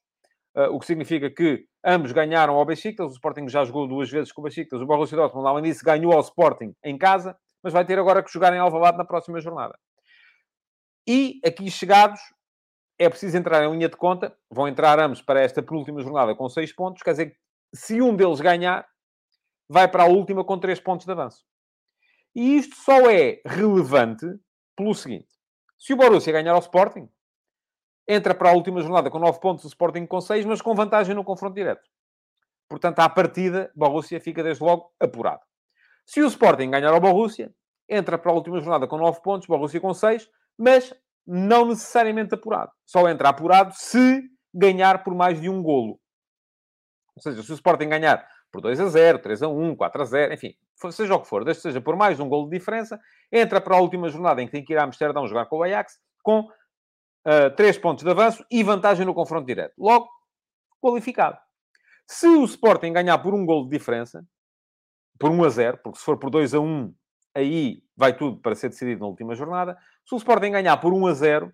[0.54, 3.06] o que significa que Ambos ganharam ao Besiktas.
[3.06, 4.80] O Sporting já jogou duas vezes com o Besiktas.
[4.80, 8.30] O Borussia Dortmund, além disso, ganhou ao Sporting em casa, mas vai ter agora que
[8.30, 9.78] jogar em Alvalade na próxima jornada.
[11.06, 12.20] E aqui chegados,
[12.98, 14.36] é preciso entrar em linha de conta.
[14.50, 17.02] Vão entrar ambos para esta penúltima jornada com seis pontos.
[17.02, 17.36] Quer dizer,
[17.74, 18.86] se um deles ganhar,
[19.66, 21.46] vai para a última com três pontos de avanço.
[22.34, 24.26] E isto só é relevante
[24.76, 25.28] pelo seguinte:
[25.78, 27.08] se o Borussia ganhar ao Sporting,
[28.10, 31.14] entra para a última jornada com 9 pontos, o Sporting com 6, mas com vantagem
[31.14, 31.88] no confronto direto.
[32.68, 35.40] Portanto, à partida, Borussia fica desde logo apurado.
[36.04, 37.54] Se o Sporting ganhar ao Borussia,
[37.88, 40.92] entra para a última jornada com 9 pontos, Borussia com 6, mas
[41.24, 42.72] não necessariamente apurado.
[42.84, 46.00] Só entra apurado se ganhar por mais de um golo.
[47.14, 50.04] Ou seja, se o Sporting ganhar por 2 a 0, 3 a 1, 4 a
[50.04, 50.54] 0, enfim,
[50.90, 52.98] seja o que for, desde seja por mais de um golo de diferença,
[53.30, 55.62] entra para a última jornada em que tem que ir a Amsterdão jogar com o
[55.62, 56.48] Ajax com
[57.56, 59.74] três pontos de avanço e vantagem no confronto direto.
[59.78, 60.08] Logo,
[60.80, 61.38] qualificado.
[62.06, 64.24] Se o Sporting ganhar por um gol de diferença,
[65.18, 66.94] por 1 a 0, porque se for por 2 a 1,
[67.34, 69.76] aí vai tudo para ser decidido na última jornada.
[70.04, 71.52] Se o Sporting ganhar por 1 a 0,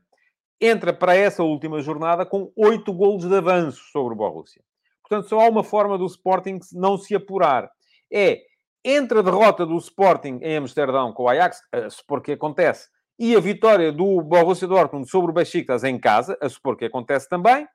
[0.61, 4.63] entra para essa última jornada com 8 golos de avanço sobre o Borussia.
[5.03, 7.71] Portanto, só há uma forma do Sporting não se apurar.
[8.11, 8.41] É,
[8.85, 13.35] entre a derrota do Sporting em Amsterdão com o Ajax, a supor que acontece, e
[13.35, 17.67] a vitória do Borussia Dortmund sobre o Besiktas em casa, a supor que acontece também,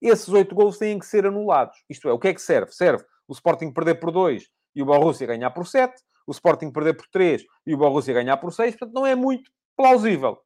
[0.00, 1.76] esses oito gols têm que ser anulados.
[1.88, 2.72] Isto é, o que é que serve?
[2.72, 6.94] Serve o Sporting perder por dois e o Borussia ganhar por sete, o Sporting perder
[6.94, 10.38] por três e o Borussia ganhar por seis, portanto não é muito plausível.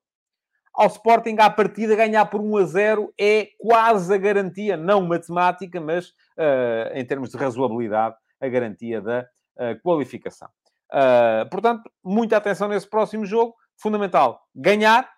[0.77, 5.81] Ao Sporting, à partida, ganhar por 1 a 0 é quase a garantia, não matemática,
[5.81, 10.49] mas uh, em termos de razoabilidade, a garantia da uh, qualificação.
[10.93, 15.11] Uh, portanto, muita atenção nesse próximo jogo fundamental, ganhar.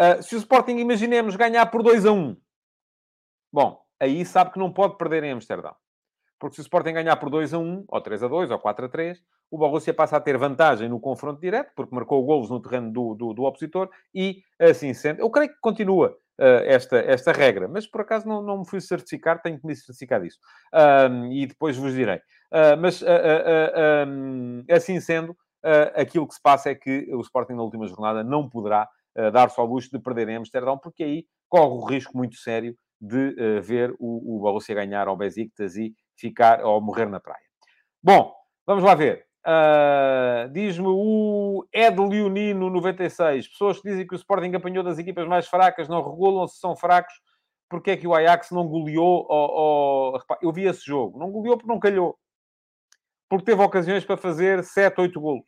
[0.00, 2.36] Uh, se o Sporting, imaginemos, ganhar por 2 a 1,
[3.52, 5.74] bom, aí sabe que não pode perder em Amsterdão.
[6.38, 8.86] Porque se o Sporting ganhar por 2 a 1, ou 3 a 2, ou 4
[8.86, 12.60] a 3, o Borussia passa a ter vantagem no confronto direto, porque marcou golos no
[12.60, 15.20] terreno do, do, do opositor, e assim sendo...
[15.20, 18.80] Eu creio que continua uh, esta, esta regra, mas por acaso não, não me fui
[18.80, 20.38] certificar, tenho que me certificar disso.
[21.32, 22.18] e depois vos direi.
[22.52, 25.36] Uh, mas, um, assim sendo, uh,
[25.94, 29.58] aquilo que se passa é que o Sporting na última jornada não poderá uh, dar-se
[29.58, 33.62] ao luxo de perder em Amsterdão, porque aí corre o risco muito sério de uh,
[33.62, 37.42] ver o, o Borussia ganhar ao Besiktas e ficar ou morrer na praia.
[38.02, 38.32] Bom,
[38.66, 39.26] vamos lá ver.
[39.46, 43.48] Uh, Diz-me o Ed Leonino 96.
[43.48, 46.76] Pessoas que dizem que o Sporting apanhou das equipas mais fracas, não regulam se são
[46.76, 47.14] fracos.
[47.70, 49.26] Porque é que o Ajax não goleou?
[49.28, 50.20] Ou, ou...
[50.40, 51.18] Eu vi esse jogo.
[51.18, 52.18] Não goleou porque não calhou.
[53.28, 55.44] Porque teve ocasiões para fazer 7, 8 golos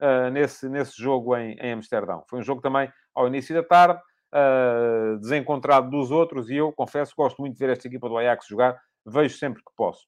[0.00, 2.22] uh, nesse, nesse jogo em, em Amsterdão.
[2.28, 4.00] Foi um jogo também ao início da tarde,
[4.32, 6.50] uh, desencontrado dos outros.
[6.50, 8.80] E eu, confesso, gosto muito de ver esta equipa do Ajax jogar.
[9.04, 10.06] Vejo sempre que posso.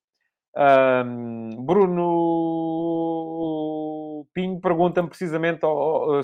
[1.64, 1.98] Bruno
[4.34, 5.60] Pinho pergunta-me precisamente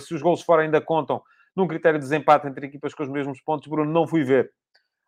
[0.00, 1.22] se os gols fora ainda contam
[1.54, 3.68] num critério de desempate entre equipas com os mesmos pontos.
[3.68, 4.52] Bruno, não fui ver.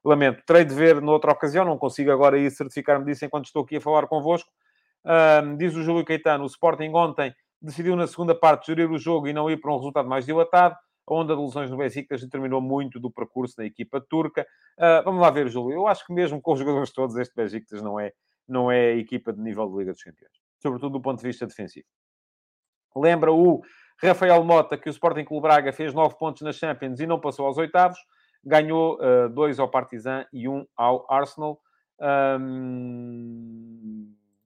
[0.04, 0.42] Lamento.
[0.46, 1.64] Terei de ver noutra ocasião.
[1.64, 4.48] Não consigo agora ir certificar-me disso enquanto estou aqui a falar convosco.
[5.06, 9.28] Um, diz o Júlio Caetano, o Sporting ontem decidiu na segunda parte gerir o jogo
[9.28, 10.76] e não ir para um resultado mais dilatado.
[11.08, 14.44] A onda de lesões no Besiktas determinou muito do percurso da equipa turca.
[14.76, 15.76] Uh, vamos lá ver, Júlio.
[15.76, 18.12] Eu acho que mesmo com os jogadores todos, este Besiktas não é
[18.48, 21.86] não é equipa de nível de Liga dos Campeões, sobretudo do ponto de vista defensivo.
[22.94, 23.60] Lembra o
[24.00, 27.46] Rafael Mota que o Sporting Clube Braga fez 9 pontos nas Champions e não passou
[27.46, 27.98] aos oitavos,
[28.44, 28.98] ganhou
[29.32, 31.60] 2 uh, ao Partizan e 1 um ao Arsenal.
[32.00, 33.95] Um,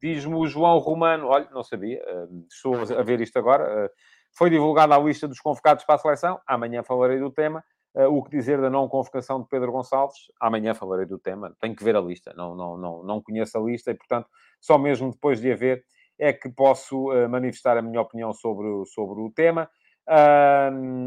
[0.02, 3.86] Diz-me o João Romano, olha, não sabia, uh, estou a ver isto agora.
[3.86, 3.90] Uh,
[4.32, 7.62] foi divulgada a lista dos convocados para a seleção, amanhã falarei do tema.
[7.94, 10.16] Uh, o que dizer da não convocação de Pedro Gonçalves?
[10.40, 11.54] Amanhã falarei do tema.
[11.60, 12.32] Tenho que ver a lista.
[12.34, 14.28] Não, não, não, não conheço a lista e, portanto,
[14.60, 15.84] só mesmo depois de a ver
[16.18, 19.70] é que posso manifestar a minha opinião sobre, sobre o tema.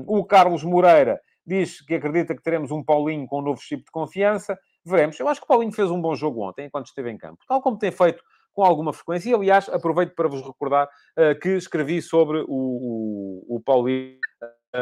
[0.07, 3.91] O Carlos Moreira diz que acredita que teremos um Paulinho com um novo chip de
[3.91, 4.57] confiança.
[4.83, 5.19] Veremos.
[5.19, 7.43] Eu acho que o Paulinho fez um bom jogo ontem, enquanto esteve em campo.
[7.47, 9.29] Tal como tem feito com alguma frequência.
[9.29, 14.19] E, aliás, aproveito para vos recordar uh, que escrevi sobre o, o, o Paulinho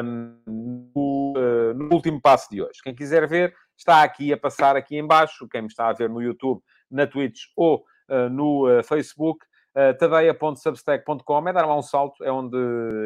[0.02, 2.80] no, uh, no, último passo de hoje.
[2.84, 5.48] Quem quiser ver, está aqui a passar aqui embaixo.
[5.50, 11.50] Quem me está a ver no YouTube, na Twitch ou uh, no Facebook, uh, tadeia.substack.com.
[11.50, 12.58] É dar lá um salto, é onde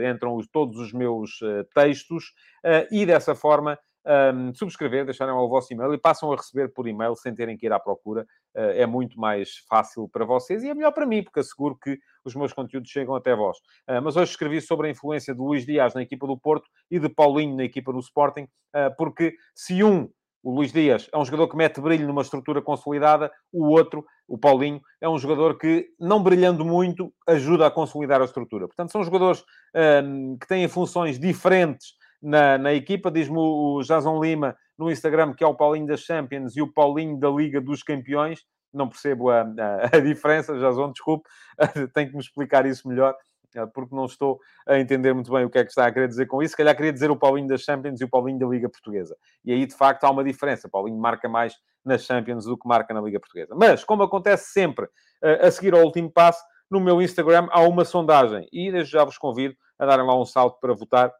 [0.07, 1.39] entram os, todos os meus
[1.73, 2.33] textos
[2.91, 7.15] e dessa forma um, subscrever, deixarem o vosso e-mail e passam a receber por e-mail
[7.15, 8.21] sem terem que ir à procura.
[8.55, 11.99] Uh, é muito mais fácil para vocês e é melhor para mim, porque asseguro que
[12.23, 13.57] os meus conteúdos chegam até vós.
[13.89, 16.99] Uh, mas hoje escrevi sobre a influência de Luís Dias na equipa do Porto e
[16.99, 20.09] de Paulinho na equipa do Sporting, uh, porque se um
[20.43, 24.37] o Luís Dias é um jogador que mete brilho numa estrutura consolidada, o outro, o
[24.37, 28.67] Paulinho, é um jogador que, não brilhando muito, ajuda a consolidar a estrutura.
[28.67, 29.43] Portanto, são jogadores
[30.39, 33.11] que têm funções diferentes na, na equipa.
[33.11, 37.17] Diz-me o Jason Lima no Instagram que é o Paulinho das Champions e o Paulinho
[37.17, 38.43] da Liga dos Campeões.
[38.73, 41.29] Não percebo a, a, a diferença, Jason, desculpe,
[41.93, 43.15] tenho que me explicar isso melhor,
[43.55, 46.09] eh, porque não estou a entender muito bem o que é que está a querer
[46.09, 46.51] dizer com isso.
[46.51, 49.15] Se calhar queria dizer o Paulinho das Champions e o Paulinho da Liga Portuguesa.
[49.45, 50.67] E aí, de facto, há uma diferença.
[50.67, 53.55] O Paulinho marca mais nas Champions do que marca na Liga Portuguesa.
[53.55, 54.87] Mas, como acontece sempre
[55.23, 58.45] eh, a seguir ao último passo, no meu Instagram há uma sondagem.
[58.51, 61.13] E já vos convido a darem lá um salto para votar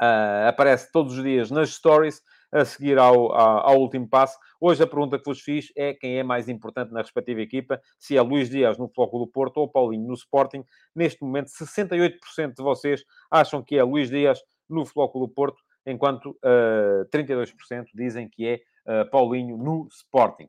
[0.00, 4.38] Uh, aparece todos os dias nas stories a seguir ao, ao, ao, último passo.
[4.60, 8.16] Hoje a pergunta que vos fiz é quem é mais importante na respectiva equipa, se
[8.16, 10.64] é Luís Dias no Foco do Porto ou Paulinho no Sporting.
[10.94, 16.30] Neste momento, 68% de vocês acham que é Luís Dias no Floco do Porto, enquanto
[16.30, 20.48] uh, ah, 32% dizem que é uh, Paulinho no Sporting.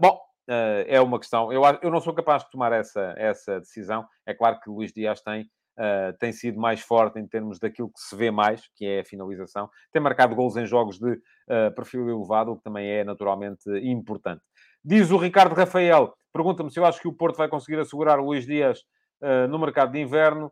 [0.00, 1.52] bom, é uma questão.
[1.52, 4.06] Eu, eu não sou capaz de tomar essa, essa decisão.
[4.24, 8.00] É claro que Luís Dias tem uh, tem sido mais forte em termos daquilo que
[8.00, 9.68] se vê mais, que é a finalização.
[9.92, 14.42] Tem marcado gols em jogos de uh, perfil elevado, o que também é naturalmente importante.
[14.84, 18.24] Diz o Ricardo Rafael, pergunta-me se eu acho que o Porto vai conseguir assegurar o
[18.24, 18.80] Luís Dias
[19.22, 20.50] uh, no mercado de inverno.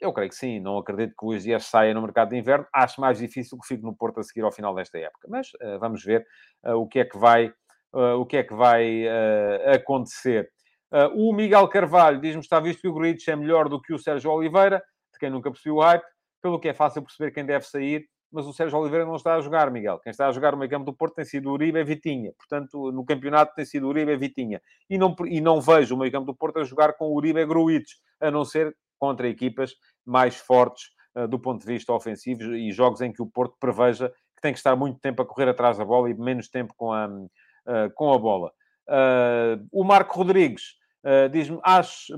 [0.00, 2.66] eu creio que sim, não acredito que o Luís Dias saia no mercado de inverno.
[2.72, 5.26] Acho mais difícil que fique no Porto a seguir ao final desta época.
[5.28, 5.48] Mas
[5.80, 6.24] vamos ver
[6.62, 7.50] o que é que vai,
[7.92, 9.08] o que é que vai
[9.74, 10.52] acontecer.
[10.92, 13.98] Uh, o Miguel Carvalho diz-me está visto que o Gruitch é melhor do que o
[13.98, 16.04] Sérgio Oliveira, de quem nunca percebeu o hype,
[16.40, 19.40] pelo que é fácil perceber quem deve sair, mas o Sérgio Oliveira não está a
[19.40, 19.98] jogar, Miguel.
[20.00, 22.32] Quem está a jogar no meio campo do Porto tem sido o Uribe e Vitinha.
[22.36, 24.60] Portanto, no campeonato tem sido o Uribe e Vitinha.
[24.90, 27.40] E não, e não vejo o meio campo do Porto a jogar com o Uribe
[27.40, 30.84] e Gruitch, a não ser contra equipas mais fortes
[31.16, 34.52] uh, do ponto de vista ofensivo e jogos em que o Porto preveja que tem
[34.52, 37.90] que estar muito tempo a correr atrás da bola e menos tempo com a, uh,
[37.94, 38.52] com a bola.
[38.88, 41.58] Uh, o Marco Rodrigues uh, diz-me,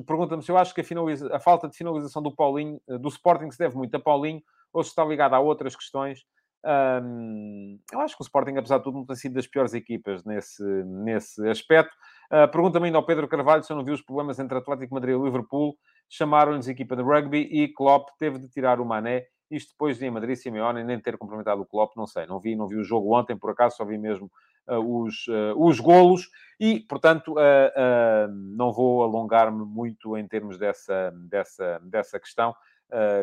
[0.07, 3.50] pergunta-me se eu acho que a, a, falta de finalização do Paulinho, uh, do Sporting
[3.50, 6.20] se deve muito a Paulinho ou se está ligado a outras questões.
[6.64, 10.24] Um, eu acho que o Sporting, apesar de tudo, não tem sido das piores equipas
[10.24, 11.94] nesse, nesse aspecto.
[12.31, 15.14] Uh, Pergunta-me ainda ao Pedro Carvalho se eu não vi os problemas entre Atlético Madrid
[15.14, 15.76] e Liverpool.
[16.09, 20.11] Chamaram-lhes equipa de rugby e Klopp teve de tirar o Mané Isto depois de em
[20.11, 22.26] Madrid, Simeone nem ter cumprimentado o Klopp, não sei.
[22.26, 24.31] Não vi, não vi o jogo ontem, por acaso, só vi mesmo
[24.76, 26.28] os, uh, os golos.
[26.61, 32.54] E, portanto, uh, não vou alongar-me muito em termos dessa, dessa, dessa questão.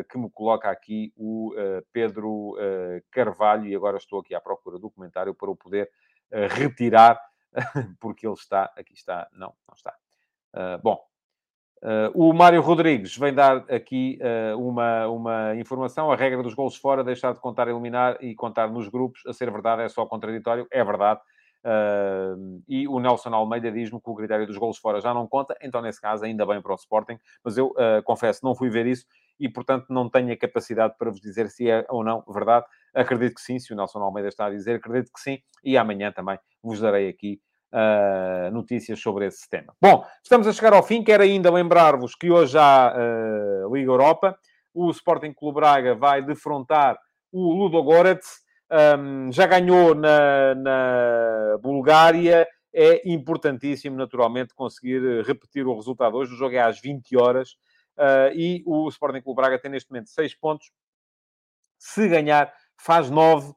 [0.10, 1.52] que me coloca aqui o
[1.92, 2.56] Pedro
[3.10, 5.90] Carvalho, e agora estou aqui à procura do comentário para o poder
[6.52, 7.20] retirar,
[8.00, 9.96] porque ele está, aqui está, não, não está.
[10.84, 11.04] bom,
[11.86, 16.12] Uh, o Mário Rodrigues vem dar aqui uh, uma, uma informação.
[16.12, 19.52] A regra dos gols fora, deixar de contar eliminar e contar nos grupos, a ser
[19.52, 20.68] verdade, é só contraditório.
[20.72, 21.20] É verdade.
[21.66, 25.58] Uh, e o Nelson Almeida diz-me que o critério dos gols fora já não conta.
[25.62, 27.18] Então, nesse caso, ainda bem para o Sporting.
[27.44, 27.74] Mas eu
[28.04, 29.06] confesso, não fui ver isso
[29.40, 32.66] e, portanto, não tenho a capacidade para vos dizer se é ou não verdade.
[32.94, 35.40] Acredito que sim, se o Nelson Almeida está a dizer, acredito que sim.
[35.64, 37.42] E amanhã também vos darei aqui
[37.74, 39.74] uh, notícias sobre esse tema.
[39.82, 41.04] Bom, estamos a chegar ao fim.
[41.04, 44.38] Quero ainda lembrar-vos que hoje há uh, Liga Europa.
[44.74, 46.98] O Sporting Clube Braga vai defrontar
[47.32, 48.45] o Ludo Goretz.
[48.76, 52.46] Um, já ganhou na, na Bulgária.
[52.74, 56.34] É importantíssimo, naturalmente, conseguir repetir o resultado hoje.
[56.34, 57.52] O jogo é às 20 horas.
[57.98, 60.70] Uh, e o Sporting Clube Braga tem neste momento 6 pontos.
[61.80, 63.56] Se ganhar, faz 9 uh,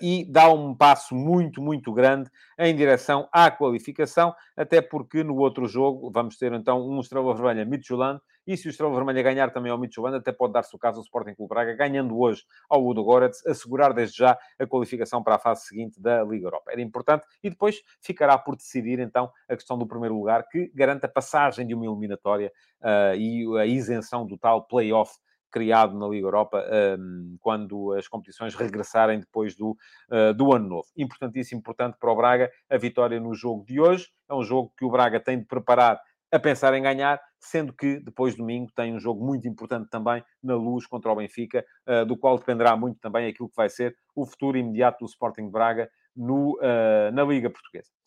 [0.00, 5.66] e dá um passo muito, muito grande em direção à qualificação, até porque no outro
[5.66, 9.70] jogo vamos ter então um Estrela Vermelha Midtjylland, e se o Estrela Vermelha ganhar também
[9.70, 13.04] ao Midtjylland, até pode dar-se o caso ao Sporting Clube Braga, ganhando hoje ao Udo
[13.04, 16.72] Goretz, assegurar desde já a qualificação para a fase seguinte da Liga Europa.
[16.72, 21.04] Era importante e depois ficará por decidir então a questão do primeiro lugar, que garante
[21.04, 22.50] a passagem de uma eliminatória
[22.80, 25.12] uh, e a isenção do tal play-off
[25.50, 26.64] criado na Liga Europa
[26.98, 29.76] um, quando as competições regressarem depois do,
[30.10, 30.88] uh, do ano novo.
[30.96, 34.08] Importantíssimo, portanto, para o Braga, a vitória no jogo de hoje.
[34.28, 38.00] É um jogo que o Braga tem de preparar a pensar em ganhar, sendo que
[38.00, 42.16] depois domingo tem um jogo muito importante também na luz contra o Benfica, uh, do
[42.16, 46.58] qual dependerá muito também aquilo que vai ser o futuro imediato do Sporting Braga no,
[46.58, 47.97] uh, na Liga Portuguesa.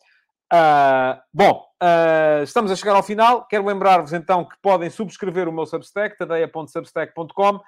[0.52, 3.46] Uh, bom, uh, estamos a chegar ao final.
[3.46, 7.58] Quero lembrar-vos então que podem subscrever o meu Substack, tadeia.substack.com,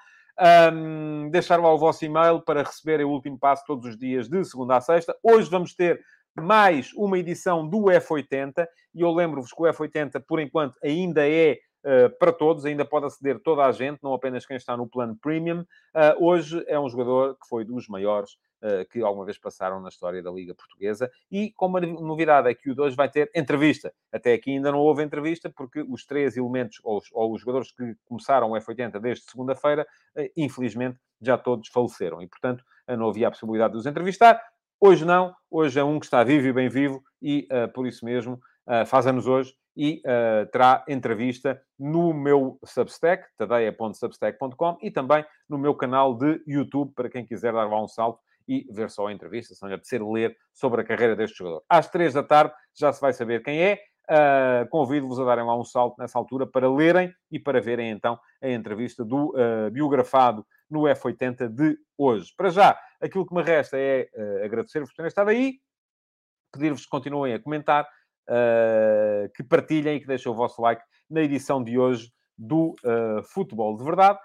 [0.71, 4.45] um, deixar lá o vosso e-mail para receberem o último passo todos os dias de
[4.45, 5.17] segunda a sexta.
[5.23, 5.99] Hoje vamos ter
[6.37, 11.57] mais uma edição do F80 e eu lembro-vos que o F80, por enquanto, ainda é
[11.85, 15.15] Uh, para todos, ainda pode aceder toda a gente, não apenas quem está no plano
[15.21, 15.59] premium.
[15.59, 18.31] Uh, hoje é um jogador que foi dos maiores
[18.89, 21.11] que alguma vez passaram na história da Liga Portuguesa.
[21.29, 23.93] E com uma novidade é que o 2 vai ter entrevista.
[24.11, 27.71] Até aqui ainda não houve entrevista, porque os três elementos, ou os, ou os jogadores
[27.71, 32.21] que começaram o F80 desde segunda-feira, eh, infelizmente já todos faleceram.
[32.21, 34.41] E, portanto, não havia a possibilidade de os entrevistar.
[34.79, 38.03] Hoje não, hoje é um que está vivo e bem vivo, e uh, por isso
[38.03, 45.25] mesmo uh, faz anos hoje e uh, terá entrevista no meu Substack, tadeia.substack.com, e também
[45.49, 49.07] no meu canal de YouTube, para quem quiser dar lá um salto e ver só
[49.07, 51.63] a entrevista, se não lhe apetecer ler sobre a carreira deste jogador.
[51.69, 53.79] Às três da tarde já se vai saber quem é.
[54.07, 58.19] Uh, Convido-vos a darem lá um salto nessa altura para lerem e para verem então
[58.41, 62.31] a entrevista do uh, biografado no F80 de hoje.
[62.37, 65.55] Para já, aquilo que me resta é uh, agradecer-vos por terem estado aí,
[66.53, 67.87] pedir-vos que continuem a comentar,
[69.35, 72.73] que partilhem e que deixem o vosso like na edição de hoje do
[73.33, 74.17] Futebol de Verdade.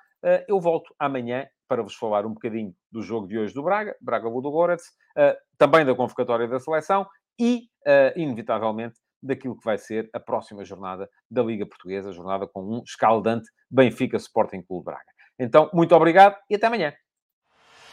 [0.49, 4.29] eu volto amanhã para vos falar um bocadinho do jogo de hoje do Braga, Braga
[4.29, 7.07] Ludogorets, uh, também da convocatória da seleção
[7.39, 12.61] e, uh, inevitavelmente, daquilo que vai ser a próxima jornada da Liga Portuguesa, jornada com
[12.61, 15.05] um escaldante Benfica Sporting Clube Braga.
[15.39, 16.93] Então, muito obrigado e até amanhã.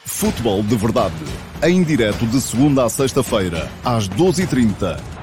[0.04, 1.14] Futebol de Verdade,
[1.64, 5.17] em direto de segunda a sexta-feira, às 12h30